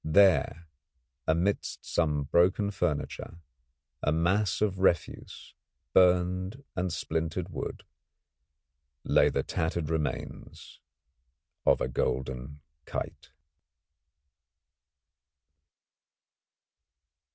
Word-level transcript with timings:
There, 0.03 0.65
amidst 1.27 1.85
some 1.85 2.23
broken 2.23 2.71
furniture, 2.71 3.37
a 4.01 4.11
mass 4.11 4.59
of 4.59 4.79
refuse, 4.79 5.53
burned 5.93 6.63
and 6.75 6.91
splintered 6.91 7.49
wood, 7.49 7.83
lay 9.03 9.29
the 9.29 9.43
tattered 9.43 9.91
remains 9.91 10.79
of 11.67 11.81
a 11.81 11.87
golden 11.87 12.61
kite. 12.85 13.29